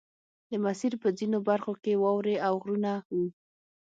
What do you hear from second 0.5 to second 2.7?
مسیر په ځینو برخو کې واورې او